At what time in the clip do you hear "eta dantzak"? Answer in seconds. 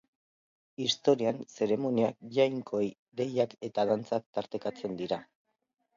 3.71-4.29